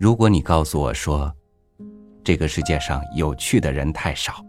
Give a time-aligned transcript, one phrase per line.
[0.00, 1.30] 如果你告诉我说，
[2.24, 4.42] 这个世界上有趣的人太少，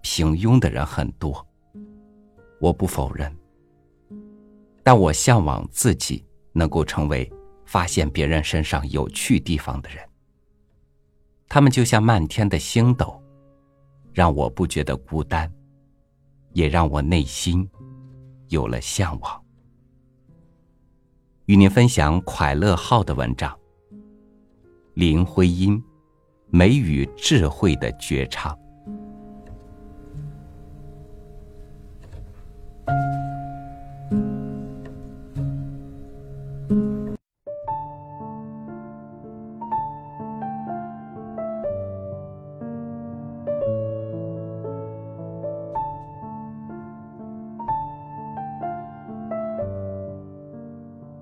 [0.00, 1.46] 平庸的人很多，
[2.58, 3.30] 我不否认。
[4.82, 6.24] 但我向往自己
[6.54, 7.30] 能够成为
[7.66, 10.02] 发现别人身上有趣地方的人。
[11.50, 13.22] 他们就像漫天的星斗，
[14.14, 15.52] 让我不觉得孤单，
[16.54, 17.68] 也让我内心
[18.48, 19.44] 有了向往。
[21.44, 23.54] 与您分享快乐号的文章。
[24.98, 25.80] 林徽因，
[26.48, 28.58] 美与智慧的绝唱。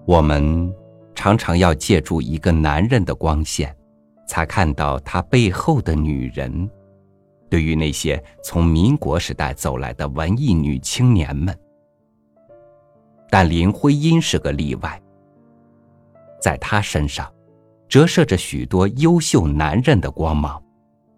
[0.07, 0.66] 我们
[1.27, 3.77] 常常要借助一个男人的光线，
[4.29, 6.71] 才看到他背后的女人。
[7.51, 11.53] 对于那些从民国时代走来的文艺女青年们，
[13.29, 15.03] 但林徽因是个例外。
[16.41, 17.29] 在她身上，
[17.89, 20.63] 折射着许多优秀男人的光芒，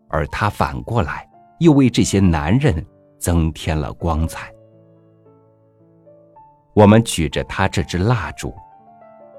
[0.08, 2.82] 而她反过来又为这些男人
[3.18, 4.50] 增添了光彩。
[6.72, 8.54] 我们举着她这支蜡烛。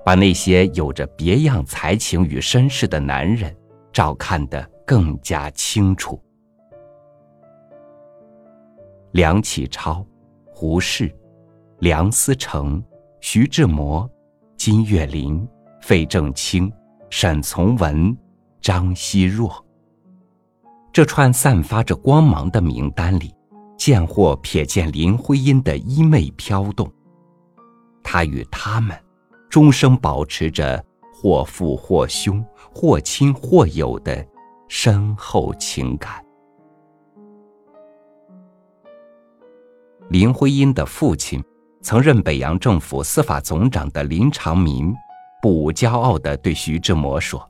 [0.10, 3.56] 把那些有着别样才情与身世的男人，
[3.94, 6.20] 照看得更加清楚。
[9.12, 10.04] 梁启超、
[10.48, 11.16] 胡适、
[11.78, 12.84] 梁思成、
[13.22, 14.10] 徐志摩、
[14.58, 15.48] 金岳霖、
[15.80, 16.74] 费正清、
[17.12, 18.18] 沈从文、
[18.60, 19.64] 张奚若，
[20.92, 23.32] 这串散发着光芒的名单里，
[23.78, 26.92] 见或瞥见林徽因的衣袂飘动。
[28.02, 28.98] 他与他们。
[29.50, 34.26] 终生保持着或父或兄、或亲或友的
[34.68, 36.24] 深厚情感。
[40.10, 41.44] 林徽因的父亲，
[41.82, 44.94] 曾任北洋政府司法总长的林长民，
[45.42, 47.48] 不无骄傲地对徐志摩说：“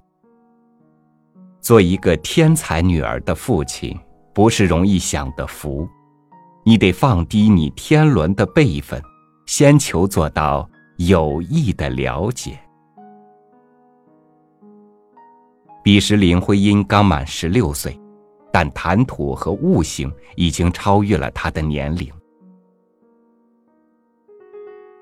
[1.59, 3.97] 做一个天才女儿的父亲，
[4.33, 5.87] 不是容易享的福，
[6.63, 9.01] 你得放低你天伦的辈分，
[9.45, 12.59] 先求做到。”有意的了解。
[15.81, 17.97] 彼时林徽因刚满十六岁，
[18.51, 22.11] 但谈吐和悟性已经超越了她的年龄。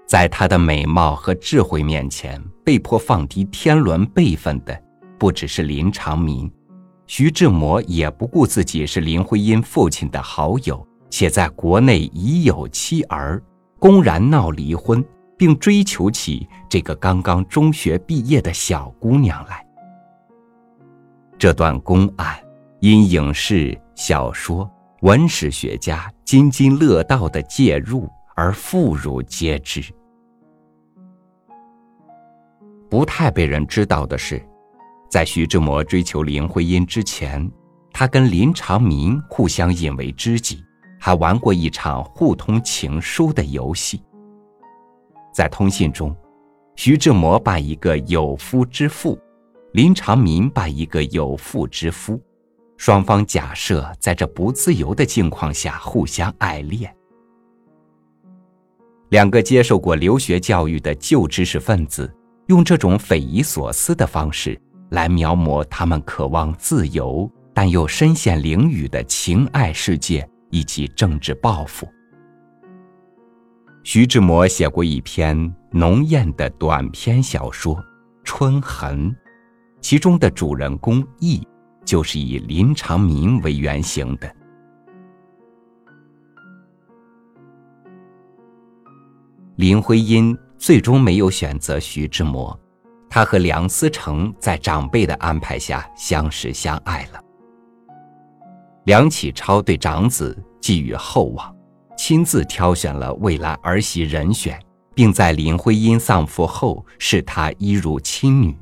[0.05, 4.79] 在她的美貌和智慧面前，被迫放低天伦辈分的
[5.17, 6.49] 不只是林长民，
[7.07, 13.41] 徐志摩也不顾自己是林徽因父亲的好友，且在国内已有妻儿，
[13.79, 15.03] 公然闹离婚。
[15.37, 19.65] 并追求起这个刚刚中学毕业的小姑娘来。
[21.37, 22.35] 这段公案
[22.79, 24.69] 因影视、小说、
[25.01, 29.83] 文史学家津津乐道的介入而妇孺皆知。
[32.89, 34.41] 不太被人知道的是，
[35.11, 37.51] 在徐志摩追求林徽因之前，
[37.91, 40.63] 他跟林长民互相引为知己，
[40.99, 44.01] 还玩过一场互通情书的游戏。
[45.37, 46.15] 在通信中，
[46.75, 49.15] 徐志摩扮一个有夫之妇，
[49.73, 52.19] 林长民扮一个有妇之夫，
[52.75, 56.91] 双方假设在这不自由的境况下互相爱恋。
[59.09, 62.11] 两个接受过留学教育的旧知识分子，
[62.47, 64.59] 用这种匪夷所思的方式
[64.89, 71.87] 来描摹他们渴望自由但又身陷囹圄的情爱世界以及政治抱负。
[73.87, 77.73] 徐志摩写过一篇浓艳的短篇小说
[78.25, 79.09] 《春痕》，
[79.79, 81.41] 其中的主人公羿
[81.85, 84.29] 就是以林长民为原型的。
[89.55, 92.59] 林徽因最终没有选择徐志摩，
[93.09, 97.21] 她和梁思成在长辈的安排下相识相爱了。
[98.83, 101.56] 梁启超对长子寄予厚望。
[101.97, 104.57] 亲自挑选了未来儿媳人选，
[104.93, 108.55] 并在林徽因丧父后视她一如亲女。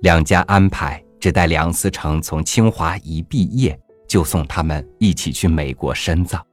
[0.00, 6.44] 两家安排只待梁思成从清华一毕业，就送他们一起去美国深造。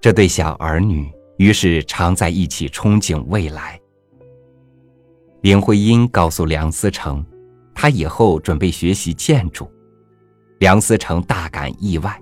[0.00, 3.80] 这对小儿女于是常在一起憧憬未来。
[5.40, 7.24] 林徽因告诉梁思成，
[7.74, 9.70] 他以后准备学习建筑。
[10.58, 12.20] 梁思成大感意外。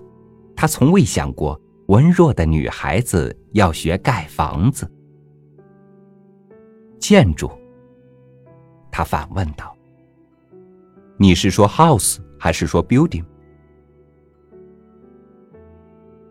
[0.56, 4.91] 他从未想过，文弱的女孩子要学盖房子、
[6.99, 7.50] 建筑。
[8.91, 9.76] 他反问道
[11.19, 13.25] ：“你是说 house 还是说 building？”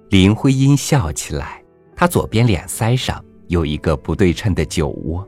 [0.10, 1.64] 林徽因笑起来，
[1.96, 5.28] 她左边脸腮上有一个不对称的酒窝，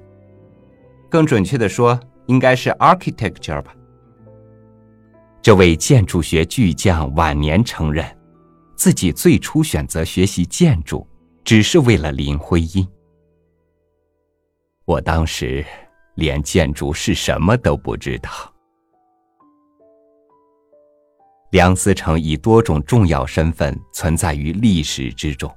[1.09, 3.75] 更准确的说，应该是 architecture 吧。
[5.41, 8.03] 这位建筑学巨匠晚年承认，
[8.77, 11.06] 自己最初选择学习建筑，
[11.44, 12.88] 只是为了林徽因。
[14.85, 15.65] 我当时
[16.15, 18.29] 连建筑是什么都不知道。
[21.50, 25.51] 梁思成以多种重要身份存在于历史之中，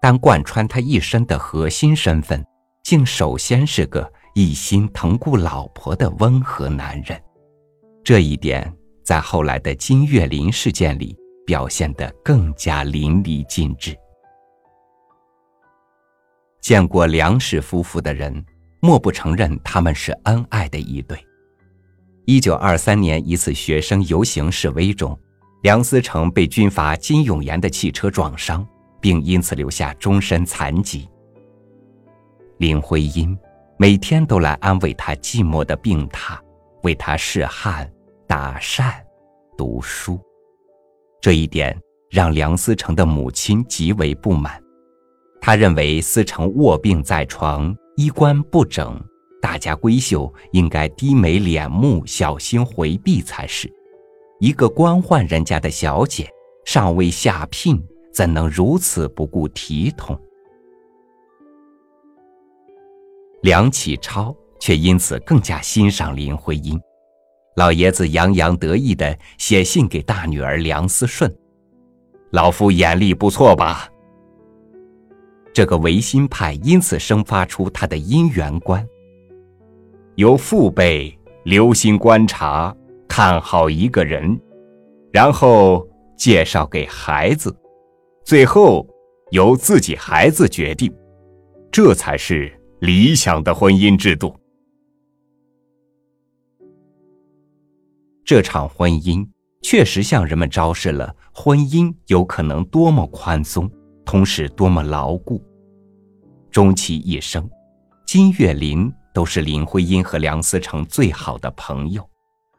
[0.00, 2.44] 但贯穿他一生的核心身份，
[2.84, 7.20] 竟首先是个一心疼顾老婆的温和男人。
[8.04, 8.72] 这一点
[9.02, 11.16] 在后来的金岳霖事件里
[11.46, 13.96] 表现得更加淋漓尽致。
[16.60, 18.44] 见过梁氏夫妇的人，
[18.80, 21.18] 莫不承认他们是恩爱的一对。
[22.24, 25.18] 一九二三年一次学生游行示威中，
[25.62, 28.64] 梁思成被军阀金永炎的汽车撞伤，
[29.00, 31.08] 并因此留下终身残疾。
[32.58, 33.36] 林徽因
[33.76, 36.38] 每天都来安慰他寂寞的病榻，
[36.84, 37.92] 为他试汗、
[38.28, 39.04] 打扇、
[39.58, 40.20] 读书。
[41.22, 41.80] 这一点
[42.10, 44.60] 让梁思成的母亲极为不满，
[45.40, 49.00] 他认为思成卧病在床，衣冠不整。
[49.40, 53.72] 大家闺秀应该低眉敛目，小心回避才是。
[54.40, 56.28] 一个官宦人家的小姐，
[56.64, 57.80] 尚未下聘，
[58.12, 60.20] 怎能如此不顾体统？
[63.42, 66.80] 梁启超却因此更加欣赏林徽因。
[67.56, 71.32] 老爷子洋洋得意地写信给大女儿梁思顺
[72.32, 73.88] ：“老夫眼力不错吧？”
[75.52, 78.86] 这个维新派因此生发出他的姻缘观。
[80.14, 81.14] 由父辈
[81.44, 82.74] 留心观察，
[83.06, 84.40] 看好一个人，
[85.12, 87.54] 然后介绍给孩子，
[88.24, 88.86] 最后
[89.30, 90.90] 由自己孩子决定，
[91.70, 92.50] 这才是
[92.80, 94.34] 理想的婚姻制度。
[98.32, 99.28] 这场婚姻
[99.60, 103.70] 确实向人们昭示了婚姻有可能多么宽松，
[104.06, 105.44] 同时多么牢固。
[106.50, 107.46] 终其一生，
[108.06, 108.90] 金岳霖。
[109.12, 112.08] 都是林徽因和梁思成最好的朋友，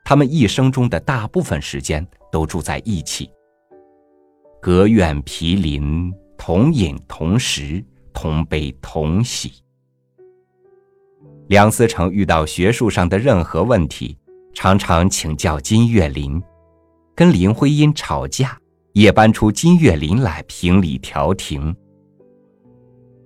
[0.06, 3.28] 他们一生中的大部分时间都住在一起。
[4.62, 7.84] 隔院毗邻，同饮同食，
[8.14, 9.52] 同悲同喜。
[11.48, 14.16] 梁思成遇到学术上的任何问题，
[14.54, 16.42] 常常请教金岳霖；
[17.16, 18.58] 跟林徽因吵架，
[18.94, 21.76] 也搬出金岳霖来评理调停。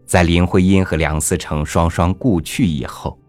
[0.06, 3.20] 在林徽因和梁思成双双故去以后，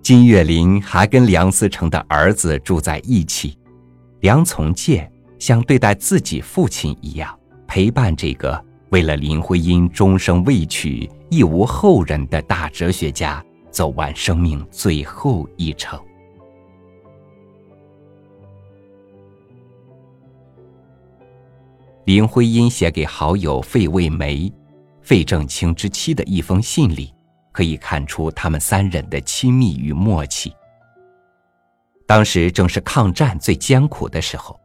[0.00, 3.58] 金岳霖还跟梁思成的儿子住在一起。
[4.20, 7.36] 梁从诫像对待自己父亲一样，
[7.66, 16.00] 陪伴这个为了林徽因终生未娶、亦无后人的大哲学家走完生命最后一程。
[22.10, 24.52] 林徽因写给好友费慰梅。
[25.00, 27.14] 费正清之妻的一封信里，
[27.52, 30.52] 可以看出他们三人的亲密与默契。
[32.08, 34.58] 当时正是抗战最艰苦的时候，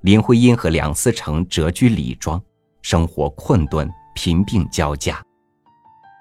[0.00, 2.42] 林徽因和梁思成谪居李庄，
[2.82, 5.22] 生活困顿，贫病交加。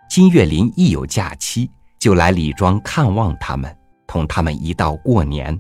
[0.08, 1.68] 金岳霖一有假期，
[1.98, 5.60] 就来李庄看望他们，同他们一道过年。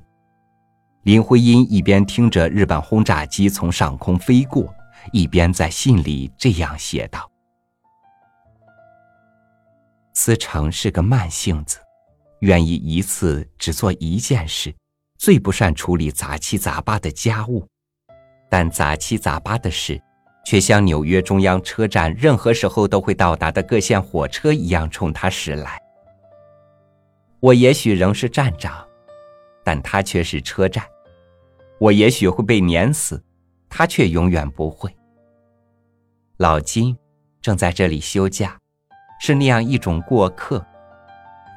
[1.02, 4.72] 林徽因一边听着日本轰炸机从上空飞过，
[5.12, 7.30] 一边在信里这样写道。
[10.14, 11.78] 思成是个慢性子，
[12.40, 14.74] 愿意一次只做一件事，
[15.18, 17.68] 最不善处理杂七杂八的家务，
[18.50, 20.02] 但杂七杂八的事，
[20.44, 25.80] 却像纽约中央车站任何时候都会到达的各线火车一样冲他驶来。
[27.40, 28.84] 我也许仍是站长，
[29.64, 30.84] 但他却是车站；
[31.80, 33.24] 我也许会被碾死，
[33.70, 34.97] 他却永远不会。
[36.38, 36.96] 老金
[37.41, 38.58] 正在这里休假。
[39.20, 40.63] 是那样一种过客，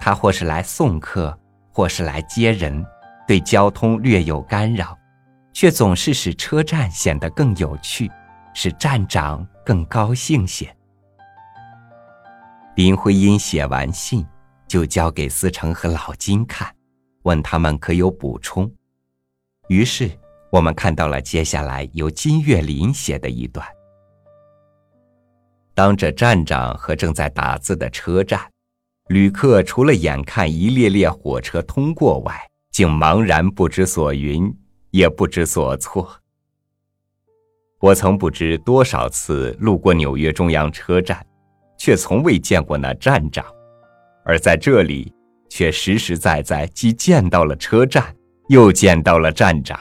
[0.00, 1.38] 他或是来送客，
[1.70, 2.82] 或是来接人，
[3.28, 4.96] 对交通略有干扰，
[5.52, 8.10] 却总是使车站显得更有趣，
[8.54, 10.74] 使站长更高兴些。
[12.76, 14.26] 林徽因写完信，
[14.66, 16.74] 就交给思成和老金看，
[17.24, 18.72] 问他们可有补充。
[19.68, 20.10] 于是
[20.50, 23.66] 我们看到了接下来由金岳霖写的一段。
[25.74, 28.40] 当着站长和正在打字的车站，
[29.08, 32.34] 旅客除了眼看一列列火车通过外，
[32.70, 34.54] 竟茫然不知所云，
[34.90, 36.08] 也不知所措。
[37.80, 41.24] 我曾不知多少次路过纽约中央车站，
[41.78, 43.44] 却从未见过那站长，
[44.24, 45.12] 而在这里，
[45.48, 48.14] 却实实在在既见到了车站，
[48.48, 49.80] 又见到了站长。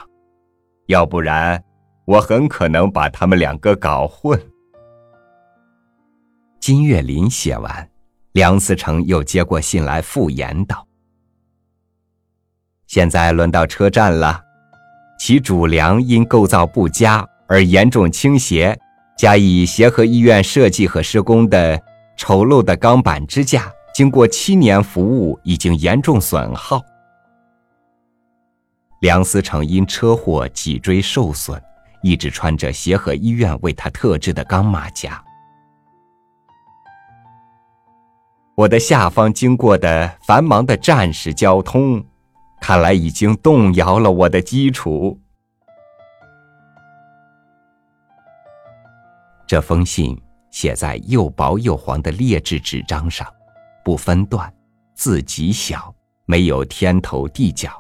[0.88, 1.62] 要不然，
[2.05, 4.41] 我很可能把他们两个搞混。
[6.69, 7.89] 金岳霖写完，
[8.33, 10.85] 梁思成又接过信来复言道
[12.85, 14.39] ：“现在轮到车站了，
[15.19, 18.79] 其主梁因构造不佳。”而严重倾斜，
[19.17, 21.81] 加以协和医院设计和施工的
[22.15, 26.79] 丑陋的钢板支架，经过七年服务，已经严重损耗。
[29.01, 31.59] 梁思成因车祸脊椎受损，
[32.03, 35.19] 一直穿着协和医院为他特制的钢马甲。
[38.59, 42.03] 我的下方经过的繁忙的战时交通，
[42.59, 45.17] 看来已经动摇了我的基础。
[49.47, 53.25] 这封信写在又薄又黄的劣质纸张上，
[53.81, 54.53] 不分段，
[54.93, 57.71] 字极小，没有天头地角，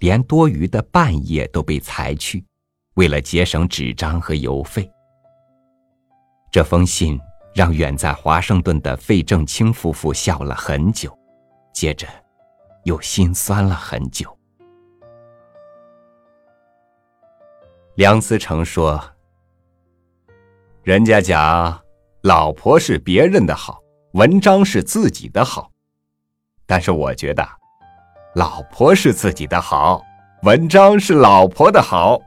[0.00, 2.44] 连多余的半页都被裁去，
[2.96, 4.90] 为了节省纸张和邮费。
[6.52, 7.18] 这封信
[7.58, 11.12] 让远在华盛顿的费正清夫妇笑了很久，
[11.72, 12.06] 接着
[12.84, 14.32] 又心酸了很久。
[17.96, 19.02] 梁思成说。
[20.84, 21.76] 人家讲，
[22.20, 23.80] 老婆是别人的好，
[24.12, 25.68] 文章是自己的好。
[26.64, 27.44] 但是我觉得，
[28.36, 30.00] 老婆是自己的好，
[30.44, 32.20] 文章是老婆的好。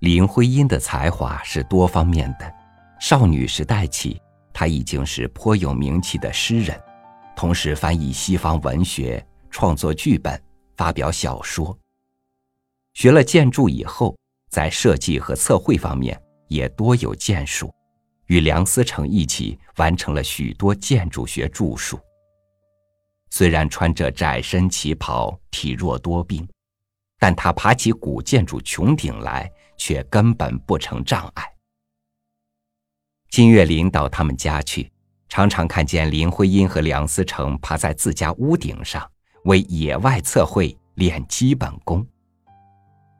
[0.00, 2.54] 林徽因的才华是多方面的，
[3.00, 4.20] 少女时代起，
[4.52, 6.80] 她已经是颇有名气的诗人，
[7.36, 10.40] 同时翻译西方文学，创作剧本，
[10.76, 11.76] 发表小说。
[12.94, 14.16] 学了建筑以后。
[14.50, 17.70] 在设计和测绘方面也多有建树，
[18.28, 22.00] 与梁思成一起完成了许多建筑学著述。
[23.28, 26.48] 虽然穿着窄身旗袍，体弱多病，
[27.18, 31.44] 但他爬起古建筑穹顶来却根本不成障碍。
[33.30, 34.90] 金岳霖到他们家去，
[35.28, 39.10] 常常看见林徽因和梁思成爬在自家屋顶上
[39.44, 42.06] 为野外测绘练基本功。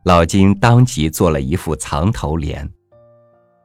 [0.04, 2.68] 老金当即做了一副藏头联：“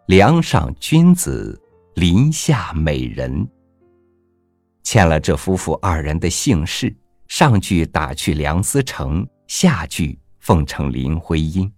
[0.07, 1.59] 梁上君子，
[1.95, 3.47] 林下美人。”
[4.83, 6.93] 欠了这夫妇二人的姓氏，
[7.29, 11.71] 上句打去梁思成，下句奉承林徽因。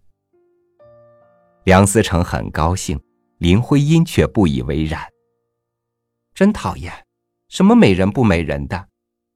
[1.65, 2.99] 梁思成很高兴，
[3.39, 5.01] 林徽因却不以为然。
[6.35, 6.93] 真讨厌，
[7.49, 8.87] 什么美人不美人的，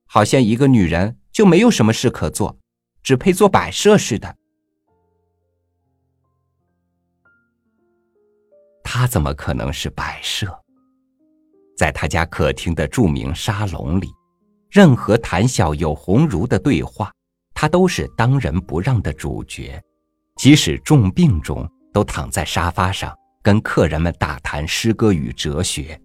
[0.06, 2.56] 好像一个女人就没有什么事可做，
[3.02, 4.36] 只配做摆设似的。
[8.84, 10.48] 他怎么可能是摆设？
[11.76, 14.08] 在他家客厅的著名沙龙里，
[14.70, 17.12] 任何谈笑有鸿儒的对话，
[17.56, 19.82] 他都是当仁不让的主角。
[20.36, 21.68] 即使重病中，
[22.00, 23.14] 都躺在沙发上
[23.44, 26.00] 跟客人们大谈诗歌与哲学。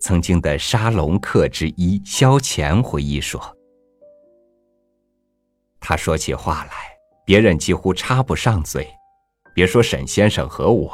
[0.00, 3.40] 曾经的沙龙客之一萧乾回忆说
[5.78, 6.72] ：“他说起话来，
[7.24, 8.84] 别人几乎插不上嘴，
[9.54, 10.92] 别说沈先生和我。”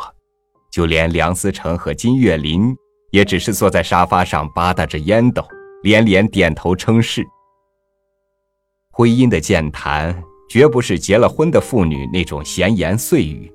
[0.70, 2.76] 就连梁思成和金岳霖，
[3.12, 5.42] 也只是坐在沙发上吧嗒着烟斗，
[5.84, 7.24] 连连点头称是。
[8.92, 13.50] 婚姻的健谈绝不是结了婚的妇女那种闲言碎语，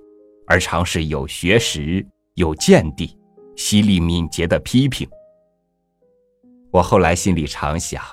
[0.50, 2.04] 而常是有学识、
[2.34, 3.16] 有见地、
[3.56, 5.08] 犀利敏捷的批评。
[6.72, 8.04] 我后来心里常想，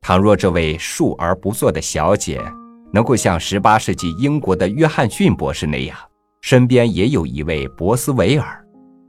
[0.00, 2.40] 倘若这位述而不作的小姐，
[2.94, 5.96] 能够像十八世纪英国的约翰逊博士那样。
[6.40, 8.64] 身边也有一位博斯维尔，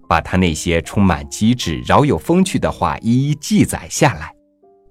[0.10, 4.34] 把他那些充满机智、饶有风趣的话一一记载下来，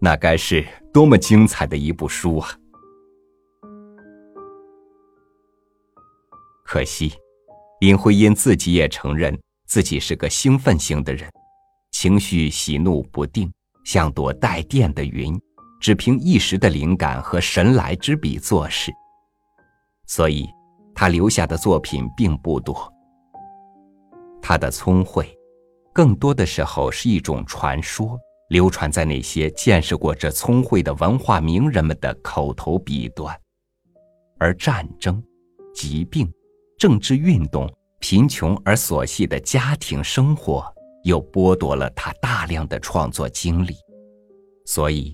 [0.01, 2.49] 那该是多么精彩的一部书啊！
[6.69, 7.15] 可惜，
[7.81, 9.35] 林徽因自己也承认
[9.67, 11.27] 自己是个兴奋型的人，
[11.93, 13.51] 情绪喜怒不定，
[13.87, 15.35] 像朵带电的云，
[15.81, 18.93] 只凭一时的灵感和神来之笔做事，
[20.07, 20.47] 所以。
[20.95, 22.93] 他留下的作品并不多。
[24.43, 25.33] 他的聪慧，
[25.95, 33.33] 更多的时候是一种传说，流传在那些见识过这聪慧的文化名人们的口头笔端。
[34.41, 35.23] 而战争、
[35.73, 36.29] 疾病、
[36.79, 37.69] 政治运动、
[37.99, 40.65] 贫穷而琐细的家庭生活，
[41.03, 43.75] 又剥夺了他大量的创作精力。
[44.65, 45.13] 所以，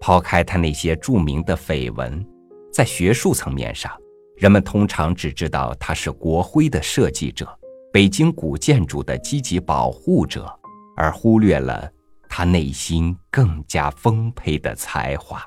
[0.00, 2.26] 抛开他那些著名的绯闻，
[2.72, 3.92] 在学术层面上，
[4.38, 7.46] 人们通常只知道他是国徽的设计者，
[7.92, 10.50] 北京古建筑的积极保护者，
[10.96, 11.92] 而忽略了
[12.30, 15.46] 他内心更加丰沛的才华。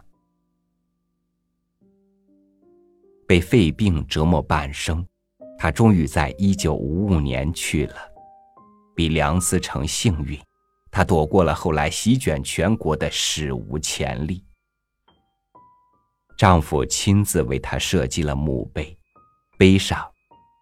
[3.28, 5.06] 被肺病折磨半生，
[5.60, 7.96] 他终于在一九五五年去了。
[8.96, 10.40] 比梁思成幸运，
[10.90, 14.44] 他躲过了后来席卷全国的史无前例。
[16.38, 18.96] 丈夫亲自为她设计了墓碑，
[19.58, 20.08] 碑上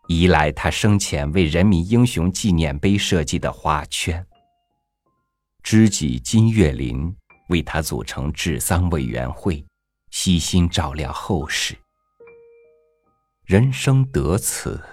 [0.08, 4.26] 移来他生前为人民英雄纪念碑设计的花圈。
[5.64, 7.14] 知己金岳霖
[7.50, 9.66] 为他组成治丧委员会，
[10.12, 11.76] 悉心照料后事。
[13.46, 14.84] 人生得此，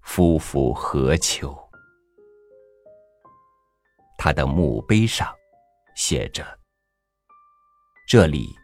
[0.00, 1.54] 夫复何求？
[4.16, 5.30] 他的墓碑上
[5.94, 6.58] 写着
[8.08, 8.56] ：“这里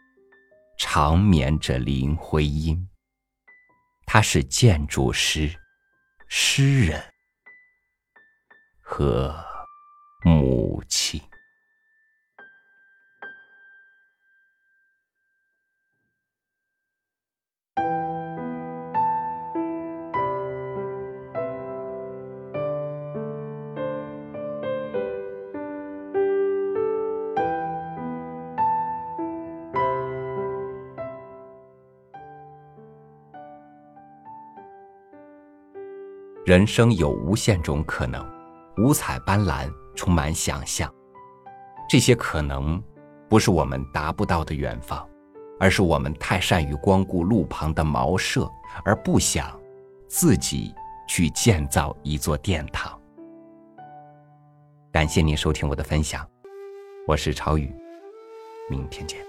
[0.79, 2.89] 长眠着林徽因，
[4.07, 5.55] 她是建筑师、
[6.27, 6.99] 诗人
[8.81, 9.35] 和
[10.23, 11.21] 母亲。”
[36.47, 38.25] 人生有无限种可能，
[38.77, 40.89] 五彩斑斓，充满想象。
[41.89, 42.81] 这些可能，
[43.27, 45.05] 不是我们达不到的远方，
[45.59, 48.49] 而是我们太善于光顾路旁的茅舍，
[48.85, 49.59] 而不想
[50.07, 50.73] 自己
[51.05, 52.97] 去建造一座殿堂。
[54.89, 56.25] 感谢您收听我的分享，
[57.05, 57.75] 我是朝雨，
[58.69, 59.19] 明天见。